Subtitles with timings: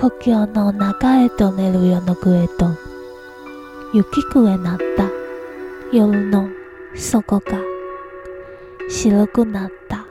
[0.00, 2.70] 故郷の中へと寝る夜の暮へと
[3.92, 5.10] 雪くへなった
[5.92, 6.48] 夜の
[6.94, 7.58] 底が
[8.88, 10.07] 白くなった。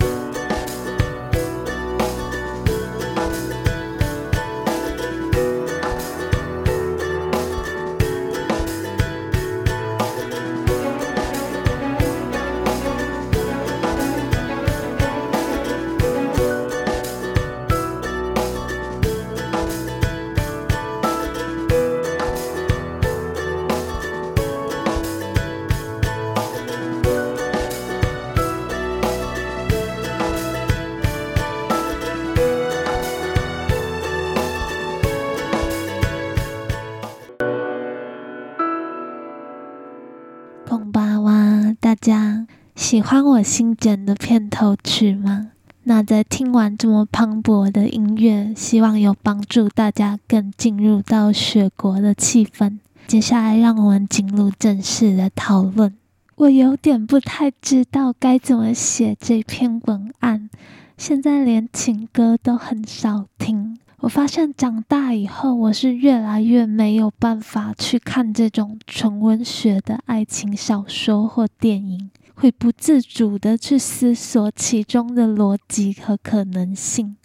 [42.00, 45.50] 大家喜欢我新剪的片头曲吗？
[45.86, 52.78] 那在听完这么磅礴的音乐，希望有帮助大家更进入到雪国的气氛。
[53.08, 55.96] 接下来，让我们进入正式的讨论。
[56.36, 60.52] 我有点不太知道该怎么写这篇文案，
[60.99, 63.80] 现在连情歌都很少听。
[64.01, 77.17] 我发现长大以后，我是越来越没有办法去看这种纯文学的爱情小说或电影，会不自主的去思索其中的逻辑和可能性。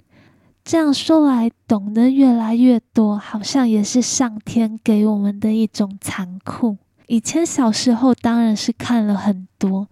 [0.65, 6.79] 这样说来，懂得越来越多，好像也是上天给我们的一种残酷。
[7.07, 9.89] 以前小时候当然是看了很多，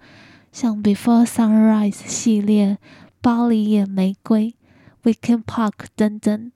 [0.50, 2.74] 像《Before Sunrise》系列、
[3.20, 4.54] 《巴黎野玫瑰》、
[5.12, 6.50] 《Weekend Park》等等。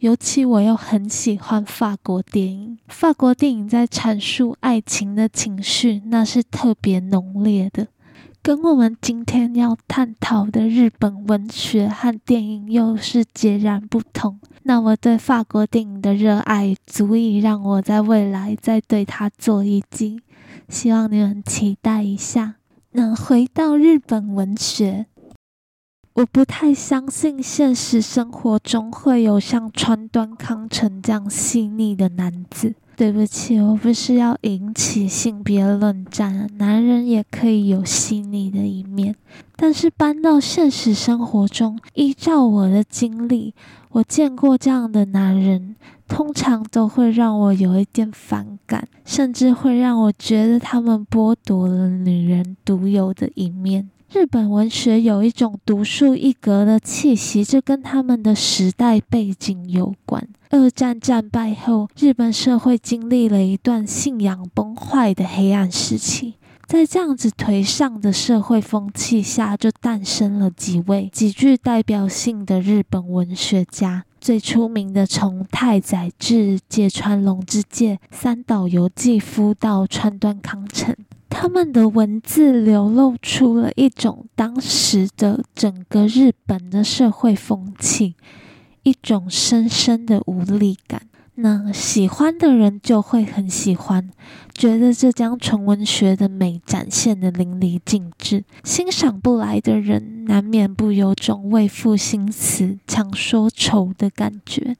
[0.00, 7.88] 尤其我又很喜欢法国电影，法国电影在阐述爱情的情绪，那是特别浓烈的，
[8.40, 14.38] 跟我们今天要探讨的日本文学和电影又是截然不同。
[14.62, 20.20] 那我对法国电影的热爱，足以让我在未来再对它做一集，
[20.68, 22.54] 希望你们期待一下。
[22.92, 25.06] 那回到日本文学。
[26.18, 32.74] 我不太相信现实生活中会有像川端康成这样细腻的男子。
[32.96, 39.14] 对不起，我不是要引起性别论战，男人也可以有细腻的一面。
[39.54, 43.54] 但是搬到现实生活中，依照我的经历，
[43.90, 45.76] 我见过这样的男人，
[46.08, 53.88] 通常都会让我有一点反感，甚至会让我觉得他们剥夺了女人独有的一面。
[54.10, 60.26] 日本文学有一种独树一格的气息，这跟他们的时代背景有关。
[60.48, 66.34] 二战战败后，日本社会经历了一段信仰崩坏的黑暗时期。
[66.66, 74.04] 在这样子颓丧的社会风气下，就诞生了几位极具代表性的日本文学家。
[74.20, 80.96] 最出名的，从太宰治、芥川龙之介、三岛由纪夫到川端康成。
[81.30, 88.14] 他们的文字流露出了一种当时的整个日本的社会风气，
[88.82, 91.02] 一种深深的无力感。
[91.36, 94.10] 那喜欢的人就会很喜欢，
[94.52, 104.76] 觉得这将纯文学的美展现的淋漓尽致；欣赏不来的人，难免不有种为赋新词强说愁的感觉。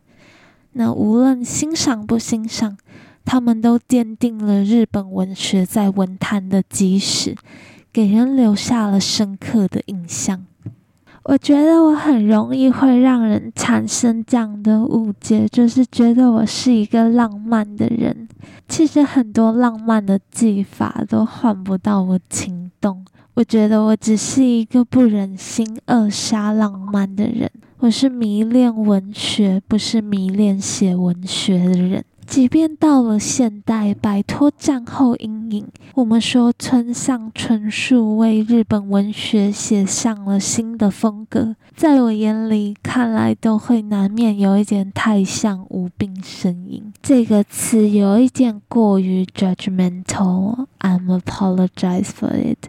[0.72, 2.76] 那无论欣赏不欣赏。
[3.31, 7.37] 他们都奠定了日本文学在文坛的基石，
[7.93, 10.47] 给人留下了深刻的印象。
[11.25, 18.27] 我觉得我很容易会让人产生这样的误解，就是觉得我是一个浪漫的人。
[18.66, 23.05] 其实很多浪漫的技法都换不到我情动。
[23.34, 27.50] 我觉得我只是一个不忍心扼杀浪漫的人。
[27.81, 32.03] 我是迷恋文学，不是迷恋写文学的人。
[32.28, 46.92] 即便到了现代，摆脱战后阴影，我们说村上春树为日本文学写上了新的风格，在我眼里看来都会难免有一点太像无病呻吟。
[47.03, 52.69] 这个词有一点过于 judgmental，I'm apologize for it。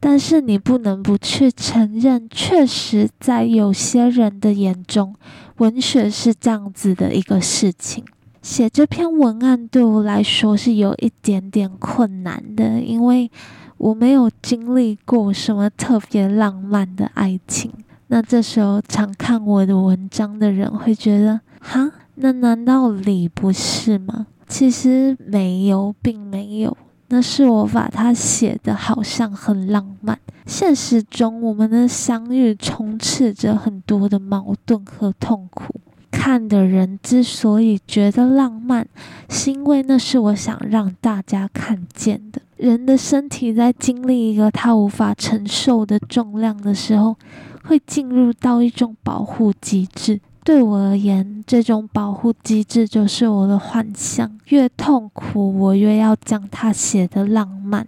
[0.00, 5.14] 但是你不能不去承认，确实在有些人的眼中，
[5.58, 8.02] 文学是这样子的一个事情。
[8.46, 13.28] 写这篇文案对我来说是有一点点困难的，因为
[13.76, 17.72] 我没有经历过什么特别浪漫的爱情。
[18.06, 24.28] 那这时候常看我的文章的人会觉得，哈，那难道你不是吗？
[24.46, 26.76] 其实没有，并没有。
[27.08, 30.16] 那是我把它写的好像很浪漫，
[30.46, 35.80] 现实中我们的相遇充斥着很多的矛盾和痛苦。
[36.10, 38.86] 看的人之所以觉得浪漫，
[39.28, 42.40] 是因为那是我想让大家看见的。
[42.56, 47.16] 人的身体在经历一个他无法承受的重量的时候，
[47.64, 50.20] 会进入到一种保护机制。
[50.42, 54.30] 对我而言，这种保护机制就是我的幻想。
[54.46, 57.86] 越痛苦，我越要将它写得浪漫，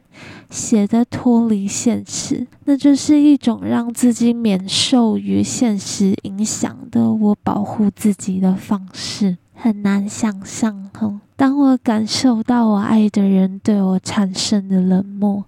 [0.50, 2.46] 写的脱离现实。
[2.64, 9.36] 那就是一种让自己免受于现实影响的我保护自己的方式。
[9.54, 15.44] 很难想象，哦，当我感受到我爱的人对我产生的冷漠，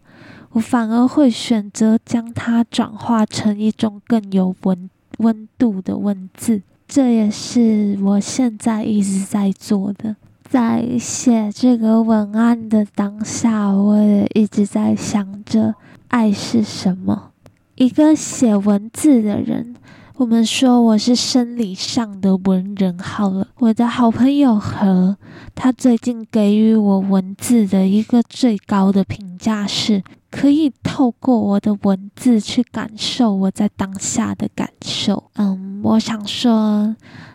[0.50, 6.62] 我反而会选择将它转化成一种更有温温度的文字。
[6.88, 10.16] 这也是我现在一直在做的，
[10.50, 15.76] 在写这个文案的当下，我也一直在想着
[16.08, 17.30] 爱是什么。
[17.76, 19.76] 一个写文字的人，
[20.16, 23.46] 我们说我是生理上的文人好了。
[23.60, 25.16] 我的好朋友何，
[25.54, 30.02] 他最近给予我文字的一个最高的评价是。
[30.32, 35.24] 可以透过我的文字去感受我在当下的感受。
[35.34, 36.94] 嗯，我想说，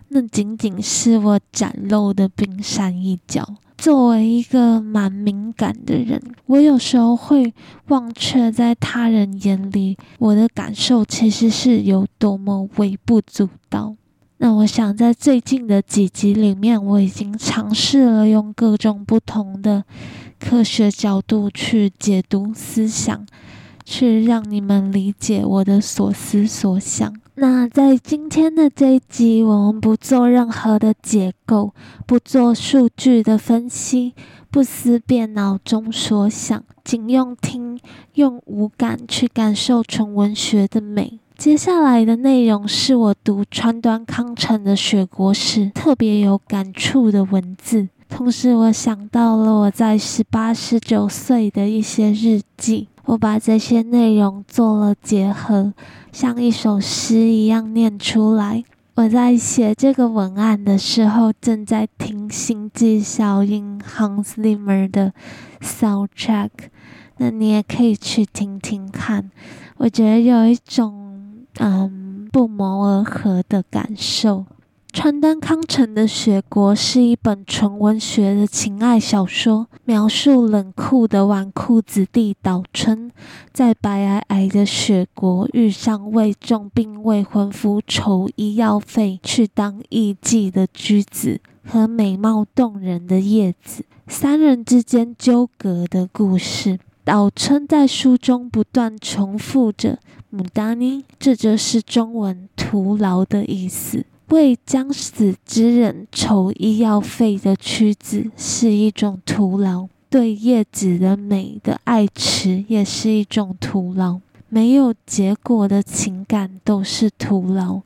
[0.09, 3.55] 那仅仅是我展露的冰山一角。
[3.77, 7.53] 作为一个蛮敏感的人，我有时候会
[7.87, 13.95] 忘却在他人眼里我的感受其实是有多么微不足道。
[14.37, 19.83] 那我想，在最近的几集里面，我已经尝试了用各种不同的。
[20.37, 23.25] 科学角度去解读思想，
[23.83, 27.13] 去让你们理解我的所思所想。
[27.37, 31.73] 那在今天的这一集，我们不做任何的解构，
[32.05, 34.13] 不做数据的分析，
[34.49, 37.77] 不思辨脑中所想，仅用听，
[38.13, 41.19] 用五感去感受纯文学的美。
[41.37, 47.89] 接下来的内容是我读川端康成的《雪国》时特别有感触的文字。
[48.07, 55.73] 同时，我想到了我在十八、十九岁的一些日记，我把这些内容做了结合，
[56.11, 58.63] 像一首诗一样念出来。
[58.95, 65.13] 我在写这个文案的时候，正在听《星际效应》Hans Zimmer 的
[65.61, 66.49] soundtrack，
[67.17, 69.29] 那你也可以去听听看。
[69.77, 74.45] 我觉得有一种嗯不谋而合的感受。
[74.95, 83.11] 川端康成的《雪国》是一本纯文学的情爱小说，描述冷酷的纨绔子弟岛村，
[83.51, 96.79] 在白皑皑的雪国遇上为重病未婚夫筹医药费去当艺妓的居子和美貌动人的叶子，三人之间纠葛的故事。
[97.03, 99.99] 岛村在书中不断重复着
[100.33, 104.05] “牡丹妮”，这就是中文“徒劳”的意思。
[104.29, 114.19] 为将死之人筹医药费的屈子是一种徒劳，对叶子的美的爱持也是一种徒劳。
[114.49, 117.81] 没有结果的情感都是徒劳，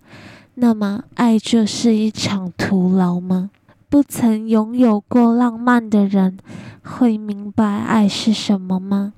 [0.55, 3.49] 那么爱就是一场徒劳吗？
[3.89, 6.37] 不曾拥有过浪漫的人
[6.83, 9.13] 会明白爱是什么吗？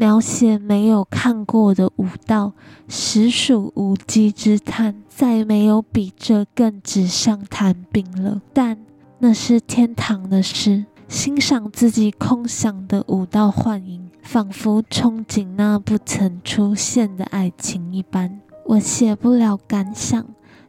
[0.00, 2.54] 描写没有看过的舞蹈，
[2.88, 5.02] 实属无稽之谈。
[5.10, 8.40] 再没有比这更纸上谈兵了。
[8.54, 8.78] 但
[9.18, 18.40] 那是天堂的事，欣赏自己空想的舞蹈幻影，仿佛憧憬那不曾出现的爱情一般。
[18.68, 20.24] 我写不了感想，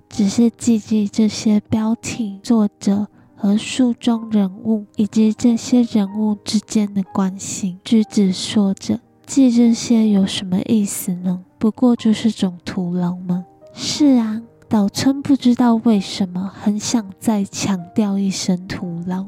[0.09, 3.07] 只是记记这些标题、作者
[3.37, 7.77] 和书中人物，以及这些人物之间的关系。
[7.85, 8.99] 句子说着。
[9.33, 11.39] 记这些有什么意思呢？
[11.57, 13.45] 不过就是种徒劳吗？
[13.73, 19.27] 是啊，岛村不知道为什么很想再强调一声徒劳。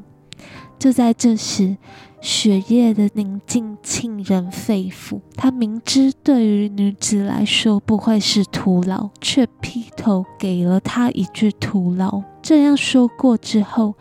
[0.78, 1.78] 就在这时，
[2.20, 5.22] 雪夜的宁静沁人肺腑。
[5.38, 12.22] 他明知对于女子来说不会是徒劳，却劈头给了她一句徒劳。
[12.42, 13.96] 这样说过之后，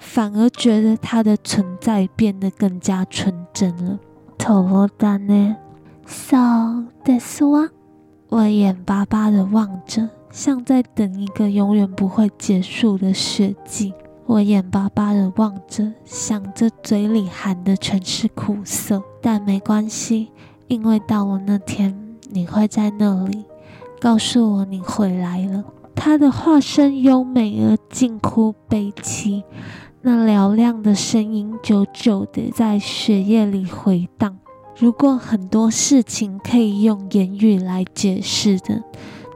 [0.00, 4.00] 反而觉得她的存在变得更加纯真了。
[4.38, 5.56] 头罗丹呢
[6.06, 7.70] ？So this one，
[8.28, 13.94] 我眼巴巴的望着，像在等一个永远不会结束的雪季。
[14.26, 20.30] 我眼巴巴的望着，想着嘴里含的全是苦涩，但没关系，
[20.66, 23.44] 因为到了那天，你会在那里，
[24.00, 25.64] 告诉我你回来了。
[25.94, 29.42] 他的话声优美而近乎悲凄。
[30.06, 34.36] 那嘹亮的声音久久地在血液里回荡。
[34.76, 38.84] 如果很多事情可以用言语来解释的，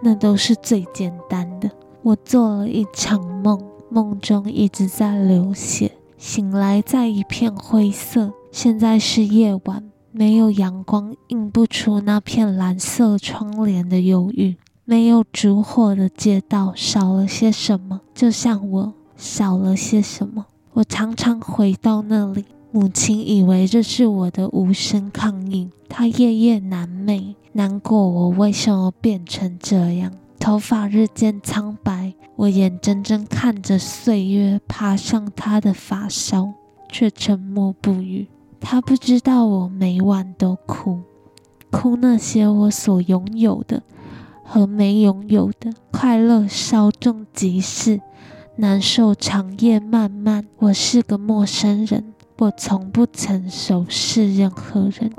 [0.03, 1.71] 那都是最简单的。
[2.03, 3.59] 我做了一场梦，
[3.89, 8.35] 梦中一直在流血，醒来在一片灰色。
[8.53, 14.57] 现在是夜晚，没有阳光，映不出那片蓝色窗帘的忧郁。
[14.85, 20.45] 没有烛火的街道少了些什么，就像我少了些什么。
[20.79, 30.13] 我常常回到那里，母亲以为这是我的无声抗议，她夜夜难寐，难过我为什么变成这样。
[30.39, 36.53] 头发日渐苍白，我眼睁睁看着岁月爬上她的发梢，
[36.89, 38.29] 却沉默不语。
[38.61, 41.01] 她不知道我每晚都哭，
[41.73, 43.83] 哭那些我所拥有的。
[44.51, 48.01] 和没拥有的快乐稍纵即逝，
[48.61, 50.45] 难受长夜漫漫。
[50.59, 55.13] 我是个陌生人，我从不曾熟识任何人。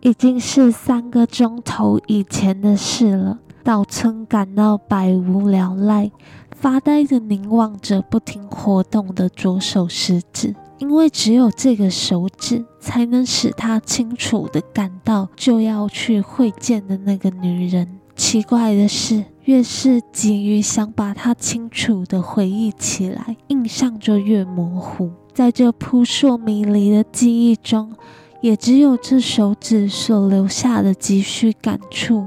[0.00, 3.38] 已经是三个钟头以前的事了。
[3.62, 6.10] 岛村感到百无聊赖，
[6.56, 18.00] 发呆的凝望着不停活动的左手食指，因为只有这个手指才能使他清楚地感到就要去会见的那个女人。
[18.16, 25.10] 奇怪的是，越是急于想把它清楚地回忆起来，印象就越模糊。
[25.34, 27.92] 在这扑朔迷离的记忆中，
[28.40, 32.26] 也只有这手指所留下的几许感触，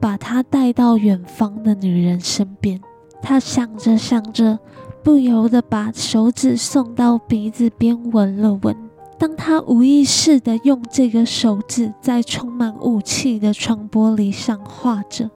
[0.00, 2.80] 把他带到远方的女人身边。
[3.20, 4.58] 他想着想着，
[5.04, 8.87] 不由得把手指送到鼻子边闻了闻。
[9.18, 15.28] 当他无意识地用这个手指在充满雾气的窗玻璃上画着，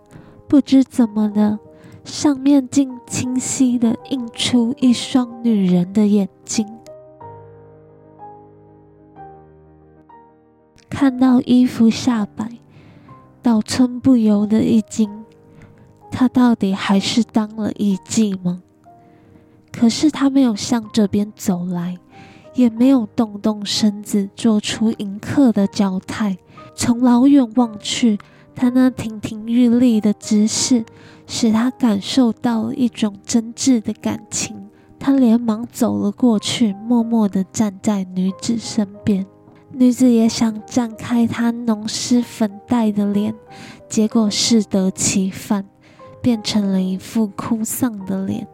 [0.46, 1.58] 不知怎么的，
[2.04, 6.64] 上面竟清晰地映出一双女人的眼睛。
[10.88, 12.58] 看到衣服下摆，
[13.42, 15.24] 岛村不由得一惊：
[16.12, 18.62] 他到底还是当了艺妓吗？
[19.72, 21.98] 可是他没有向这边走来。
[22.54, 26.38] 也没有动动身子，做出迎客的脚态。
[26.74, 28.18] 从老远望去，
[28.54, 30.84] 他那亭亭玉立的姿势，
[31.26, 34.56] 使他感受到了一种真挚的感情。
[34.98, 39.26] 他连忙走了过去，默默地站在女子身边。
[39.72, 43.34] 女子也想绽开她浓湿粉黛的脸，
[43.88, 45.64] 结果适得其反，
[46.20, 48.46] 变成了一副哭丧的脸。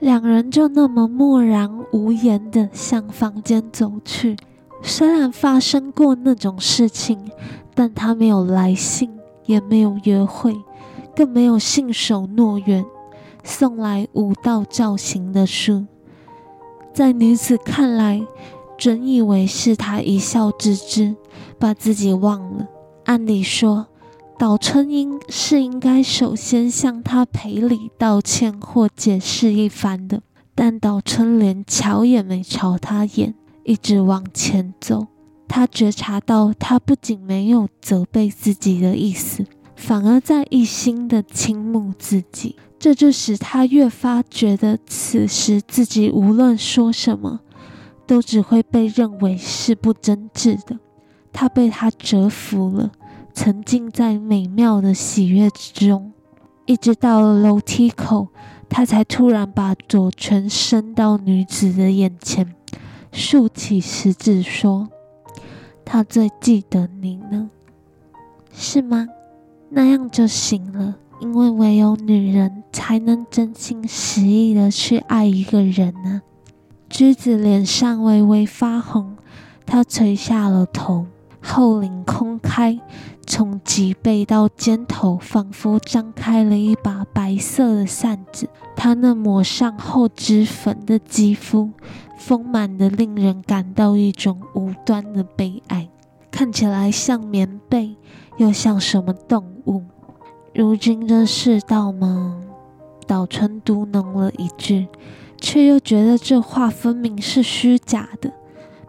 [0.00, 4.36] 两人就那么默然无言地向房间走去。
[4.82, 7.18] 虽然发生过那种事情，
[7.74, 9.10] 但他没有来信，
[9.46, 10.56] 也没有约会，
[11.16, 12.84] 更没有信守诺言，
[13.42, 15.86] 送来五道造型的书。
[16.92, 18.24] 在女子看来，
[18.76, 21.16] 准以为是他一笑置之，
[21.58, 22.68] 把自己忘了。
[23.04, 23.86] 按理说。
[24.38, 30.22] 岛春英是应该首先向他赔礼道歉或解释一番的，
[30.54, 35.08] 但岛春连瞧也没瞧他眼，一直往前走。
[35.48, 47.40] 他觉察到，他不仅没有责备自己的意思，反而在一心的倾慕自己，这就使他越发觉得，此时自己无论说什么，
[48.06, 50.78] 都只会被认为是不真挚的。
[51.32, 52.92] 他被他折服了。
[53.34, 56.12] 沉浸在美妙的喜悦之中，
[56.66, 58.28] 一直到楼梯口，
[58.68, 62.54] 他才突然把左拳伸到女子的眼前，
[63.12, 64.88] 竖起食指说
[65.84, 67.50] ：“他最记得你呢，
[68.52, 69.06] 是吗？
[69.70, 76.22] 那样就行了，因为唯有女人才能真心实意的去爱一个人呢。”
[76.90, 79.16] 栀子脸上微微发红，
[79.66, 81.06] 她垂下了头，
[81.42, 82.80] 后领空开。
[83.28, 88.48] 从脊背到肩头，仿佛张开了一把白色的扇子。
[88.74, 91.70] 她那抹上厚脂粉的肌肤，
[92.16, 95.90] 丰满的令人感到一种无端的悲哀，
[96.30, 97.96] 看起来像棉被，
[98.38, 99.84] 又像什么动物。
[100.54, 102.40] 如今的世道吗？
[103.06, 104.88] 岛村嘟哝了一句，
[105.38, 108.32] 却又觉得这话分明是虚假的，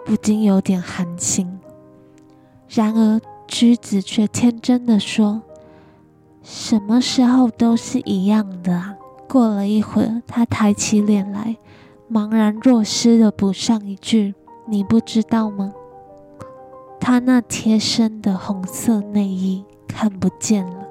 [0.05, 1.59] 不禁有点寒心。
[2.69, 3.19] 然而。
[3.49, 5.41] 栀子却天真的说
[6.43, 8.95] ：“什么时候都是一样的啊。”
[9.27, 11.57] 过了一会儿，他抬起脸来，
[12.11, 14.35] 茫然若失的补上一句
[14.69, 15.73] ：“你不知道吗？”
[17.01, 20.85] 他那贴身的红色内衣看不见了。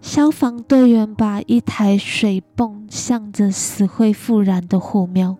[0.00, 5.36] 消防队员把一台水泵向着死灰复燃的火苗。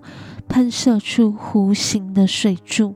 [0.48, 2.94] 喷射出弧形的水柱，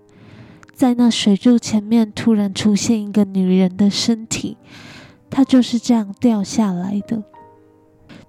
[0.72, 4.56] 在那水柱前面突然出现一个女人的身体，
[5.30, 7.22] 它就是这样掉下来的。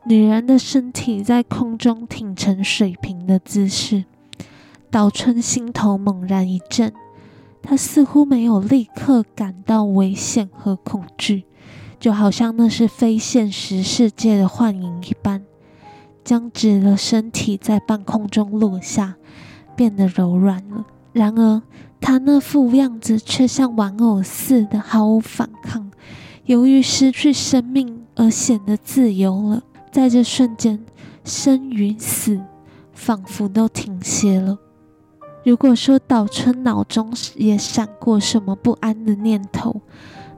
[0.06, 4.06] 女人的身体在空中挺成水平的姿势，
[4.90, 6.94] 岛春心头猛然一震，
[7.62, 11.44] 她似乎没有立刻感到危险和恐惧，
[12.00, 15.44] 就好像那是非现实世界的幻影一般。
[16.28, 19.16] 僵直的身体在半空中落下，
[19.78, 20.86] 变得柔软了。
[21.14, 21.62] 然而，
[22.02, 25.90] 她那副样子却像玩偶似的毫无反抗，
[26.44, 29.64] 由于失去生命而显得自由了。
[29.90, 30.84] 在这瞬间，
[31.24, 32.42] 生与死
[32.92, 34.58] 仿佛都停歇了。
[35.46, 39.80] 如果说岛村脑中也闪过什么不安的念头，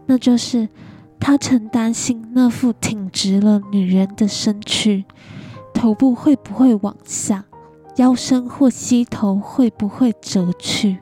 [0.06, 0.70] 那就是
[1.20, 5.06] 他曾担心那副挺直了女人的身躯，
[5.80, 7.46] 头部会不会往下，
[7.96, 10.98] 腰身或膝头会不会折去，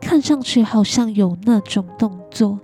[0.00, 2.58] 看上去好像有那种动作，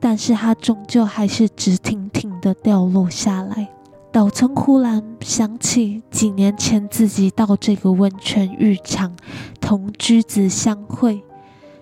[0.00, 3.68] 但是它终究还是直挺挺的掉落下来。
[4.10, 9.14] 岛村忽然想起几年前自己到这个温泉浴场
[9.60, 11.22] 同居子相会，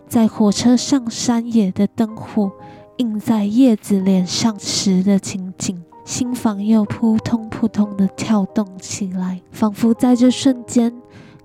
[0.08, 2.50] 在火车上山野的灯火
[2.96, 10.92] 映在叶子脸上时的情景，心房又扑通扑通的跳动起来，仿佛在这瞬间。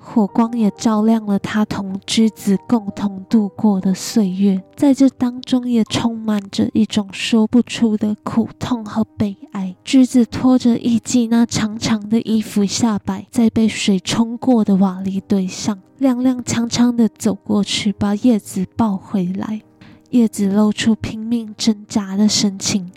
[0.02, 9.76] 火光也照亮了他同之子共同度过的岁月，在这当中也充满着一种说不出的苦痛和悲哀。
[9.84, 19.62] 之子拖着艺伎那长长的衣服下摆在被水冲过的瓦砾堆上，踉踉跄跄地走过去，把叶子抱回来。
[20.10, 22.90] 叶子露出拼命挣扎的神情，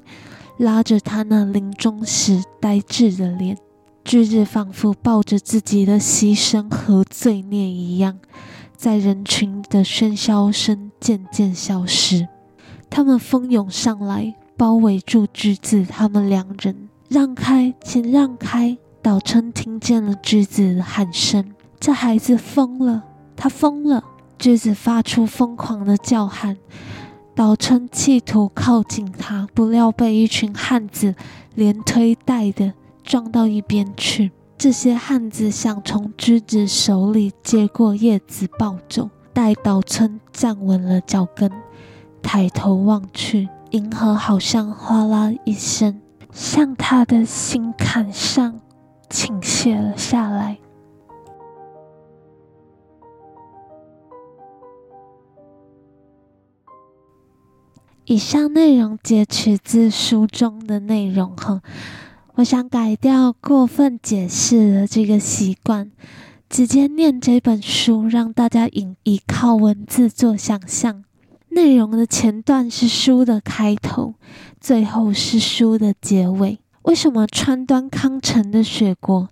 [0.58, 3.56] 拉着他那临终时呆滞的脸。
[4.04, 8.18] 橘子仿佛抱着自己的牺牲和罪孽一样，
[8.76, 12.26] 在人群的喧嚣声渐渐消失。
[12.90, 15.84] 他们蜂拥上来，包围住橘子。
[15.84, 18.76] 他们两人让开，请让开！
[19.00, 23.02] 岛村听见了橘子的喊声：“这孩子疯了，
[23.36, 24.02] 他疯了！”
[24.38, 26.56] 橘子发出疯狂的叫喊。
[27.34, 31.14] 岛村企图靠近他，不料被一群汉子
[31.54, 32.72] 连推带的。
[33.02, 34.30] 撞到一边去！
[34.56, 39.10] 这些汉子想从橘子手里接过叶子抱走。
[39.32, 41.50] 待岛村站稳了脚跟，
[42.22, 48.60] 抬头望去，银河好像哗啦一声，向他的心坎上
[49.10, 50.58] 倾泻了下来。
[58.04, 61.62] 以上内容截取自书中的内容，哈。
[62.34, 65.92] 我想改掉过分解释的这个习惯，
[66.50, 71.04] 直接念这本书，让大家引依靠文字做想象。
[71.50, 74.14] 内容的前段是书的开头，
[74.60, 76.58] 最后是书的结尾。
[76.82, 79.28] 为什么川端康成的《雪国》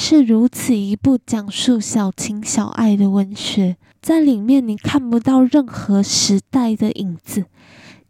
[0.00, 3.76] 是如此一部讲述小情小爱的文学？
[4.00, 7.44] 在里面你看不到任何时代的影子。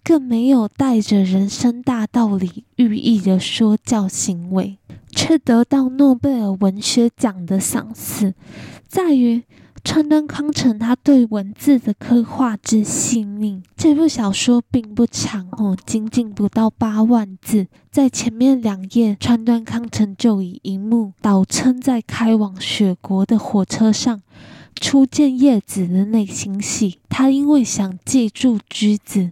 [0.05, 4.77] 更没有带着人生大道理寓意的说教行为，
[5.11, 8.35] 却得到诺贝尔文学奖的赏识，
[8.87, 9.43] 在于
[9.83, 13.62] 川端康成他对文字的刻画之细腻。
[13.77, 24.21] 这部小说并不长哦，仅仅不到八万字，在前面两页，川端康成就以一幕倒撑在开往雪国的火车上
[24.75, 26.99] 初见叶子的内心戏。
[27.09, 29.31] 他因为想记住橘子。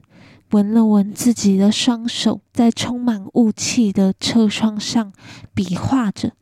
[0.53, 5.13] 闻了闻自己的双手，在充满雾气的车窗上
[5.55, 6.33] 比划着，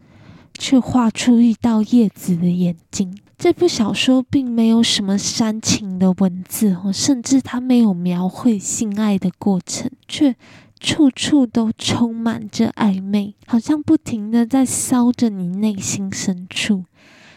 [0.58, 3.16] 却画出一道叶子的眼睛。
[3.38, 10.34] 这部小说并没有什么煽情的文字，甚至它没有描绘性爱的过程，却
[10.80, 16.84] 处处都充满着暧昧，好像不停的在烧着你内心深处。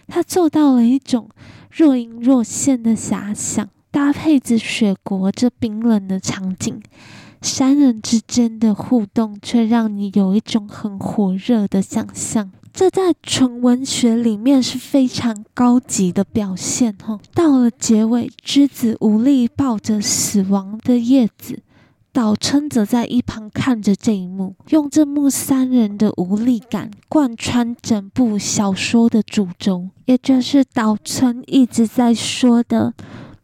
[0.07, 1.29] 他做到了一种
[1.71, 3.69] 若隐若现的遐想。
[3.93, 6.81] 搭配着雪国这冰冷的场景，
[7.43, 12.51] 三人之间的互动却让你有一种很火热的想象。
[12.73, 16.95] 这在纯文学里面是非常高级的表现。
[17.03, 21.59] 哈，到了结尾，之子无力抱着死亡的叶子，
[22.11, 32.95] 岛村则在一旁看着这一幕，用这幕三人的无力感贯穿整部小说的主轴，也就是岛村一直在说的。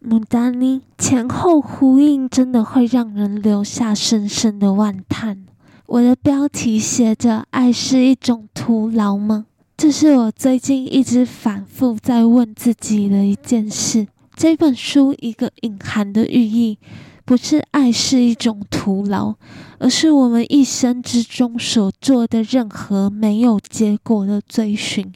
[0.02, 5.46] 牡丹妮前后呼应，真的会让人留下深深的万叹。
[5.88, 14.08] 我的标题写着“爱是一种徒劳吗？”这是我最近一直反复在问自己的一件事。
[14.36, 16.78] 这本书一个隐含的寓意，
[17.26, 19.36] 不是爱是一种徒劳，
[19.80, 25.12] 而是我们一生之中所做的任何没有结果的追寻，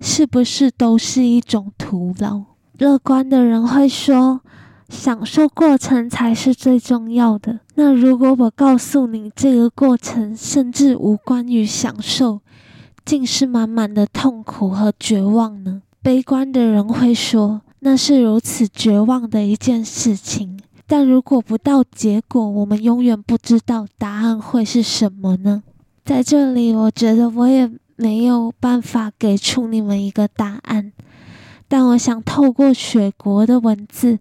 [0.00, 2.42] 是不是都是一种徒劳？
[2.78, 4.40] 乐观的人会说，
[4.88, 7.58] 享受过程才是最重要的。
[7.74, 12.40] 那如果我告诉你，这个过程甚至无关于享受，
[13.04, 15.82] 竟是满满的痛苦和绝望呢？
[16.00, 20.60] 悲观的人会说，那是如此绝望的一件事情。
[20.86, 25.64] 但如果不到结果，我们永远不知道答案会是什么呢？
[26.04, 30.92] 在这里，我觉得我也没有办法给出你们一个答案，
[31.68, 34.18] 但我想透过雪国的文字，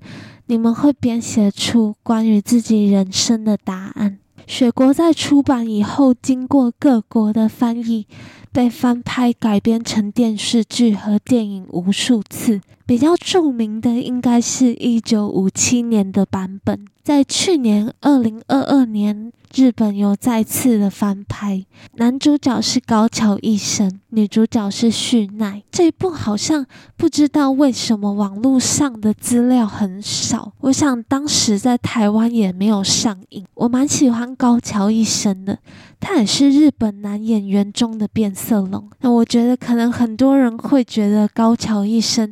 [0.47, 4.19] 你们会编写出关于自己人生的答案。
[4.45, 8.07] 雪国在出版以后，经过各国的翻译。
[8.51, 16.85] 被翻拍改编成电视剧和电影无数次，比较著名的应该是一九五七年的版本。
[17.03, 25.63] 在去年二零二二年，日本有再次的翻拍，男主角是高桥一生，女主角是绪奈。
[25.71, 26.65] 这一部好像
[26.97, 33.45] 不知道为什么网络上的资料很少，我想当时在台湾也没有上映。
[33.53, 35.59] 我蛮喜欢高桥一生的。
[35.99, 38.87] 他也是日本男演员中的变色龙。
[39.01, 42.31] 那我觉得可能很多人会觉得高桥一生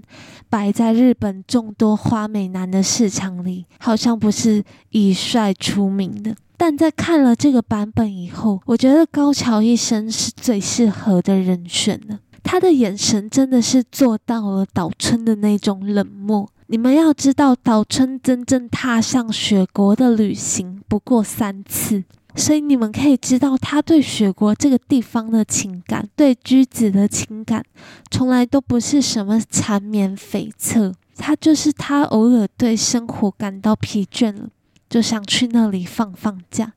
[0.49, 6.35] 摆在日本众多花美男的市场里，好像不是以帅出名的。
[6.55, 12.19] 但在看了这个版本以后，我觉得高桥一生是最适合的人选了。
[12.43, 16.47] 他的眼神真的是做到了岛村的那种冷漠。
[16.67, 22.03] 你们要知道，岛村真正踏上雪国的旅行不过三次。
[22.35, 27.63] 所以你们可以知道，他对雪国这个地方的情感，对居子的情感，
[28.11, 30.93] 从来都不是什么缠绵悱恻。
[31.15, 34.49] 他就是他偶尔对生活感到疲倦了，
[34.89, 36.73] 就想去那里放放假。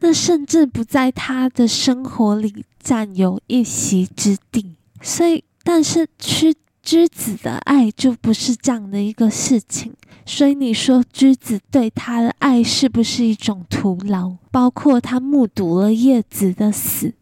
[0.00, 4.76] 那甚至不在他的生活里占有一席之地。
[5.00, 6.54] 所以，但是去。
[6.90, 9.94] 居子的爱就不是这样的一个事情，
[10.26, 14.38] 所以你说居子对他的爱是不是一种徒劳？
[14.50, 17.14] 包括他目睹了叶子的死，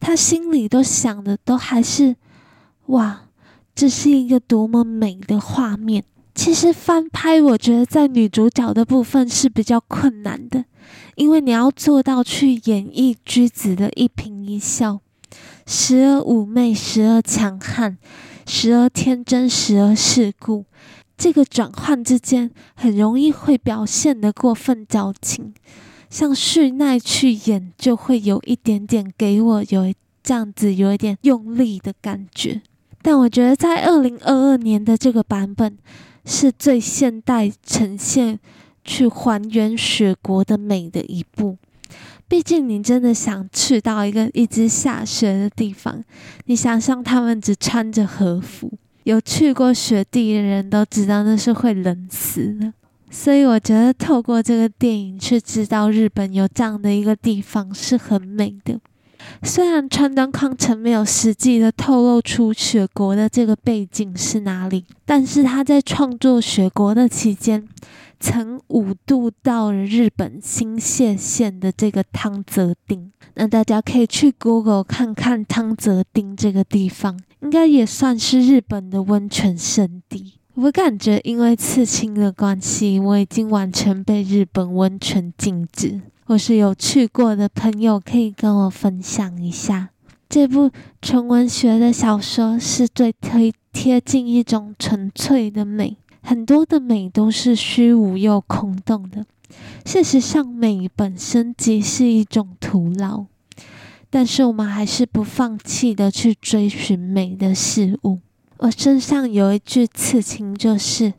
[0.00, 2.16] 他心里都想的都还是
[2.86, 3.24] 哇，
[3.74, 6.02] 这是一个多么美的画面。
[6.34, 10.64] 其实翻拍，我觉得在女主角的部分是比较困难的，
[11.16, 15.00] 因为你要做到去演绎居子的一颦一笑，
[15.66, 17.98] 时而妩媚，时而强悍。
[18.50, 20.64] 时而天真，时而世故，
[21.16, 25.54] 这个转换之间很容易会表现的过分矫情。
[26.10, 32.60] 像绪奈去演，就会有一点点给我有这样子有一点用力的感觉。
[33.00, 35.78] 但我觉得在二零二二年的这个版本
[36.24, 38.40] 是最现代呈现，
[38.84, 41.56] 去还原雪国的美的一部。
[42.30, 46.04] 毕竟，你真的想去到一个一直下雪的地方，
[46.44, 52.72] 你想象他们只穿着和服，有去过雪地的人都知道那是会冷死的。
[53.10, 58.78] 所以，我觉得透过这个电影去知道日本有这样的一个地方是很美的。
[59.42, 67.66] 虽然川端康成没有实际的透露出雪国的这个背景是哪里，但是他在创作雪国的期间。
[68.20, 80.34] 曾五度到了日本新泻县的这个汤泽町，那大家可以去 Google 看看汤泽町这个地方，应该也算是日本的温泉圣地。
[80.54, 86.02] 我感觉因为刺青的关系，我已经完全被日本温泉禁止。
[86.26, 89.88] 或是有去过的朋友可以跟我分享一下，
[90.28, 90.70] 这部
[91.02, 95.96] 纯文学的小说是最贴贴近一种纯粹的美。
[96.22, 99.26] 很多的美都是虚无又空洞的。
[99.84, 103.26] 事实上，美本身即是一种徒劳，
[104.08, 108.20] 但是我们还是不放弃的去追寻美的事物。
[108.58, 111.14] 我身上有一句刺青，就是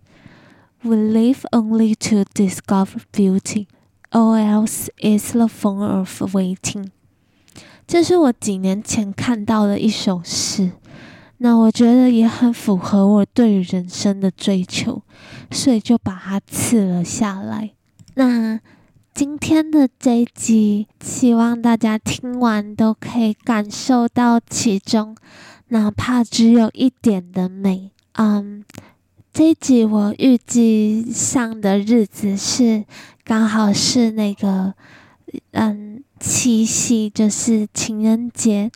[0.81, 3.65] "We live only to discover beauty,
[4.11, 6.89] or else is the form of waiting"。
[7.85, 10.71] 这是我几年前看到的一首诗。
[11.43, 15.01] 那我觉得也很符合我对于人生的追求，
[15.49, 17.71] 所以就把它刺了下来。
[18.13, 18.59] 那
[19.11, 25.17] 今天的这一集，希望大家听完都可以感受到其中，
[25.69, 27.89] 哪怕只有一点的美。
[28.13, 28.63] 嗯，
[29.33, 32.85] 这一集我预计上的日子是
[33.23, 34.75] 刚好是那个
[35.53, 38.69] 嗯七夕，就是情人节。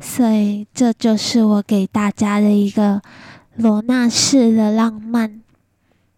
[0.00, 3.00] 所以，这就是我给大家的一个
[3.56, 5.40] 罗纳式的浪漫。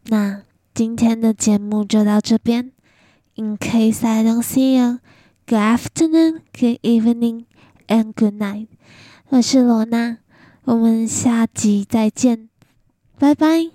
[0.07, 0.43] 那
[0.75, 2.73] 今天的节目就到这边。
[3.37, 4.99] In case I don't see you,
[5.47, 7.45] Good afternoon, good evening,
[7.87, 8.67] and good night。
[9.31, 10.19] 我是罗娜，
[10.65, 12.51] 我们下集再见，
[13.19, 13.71] 拜拜。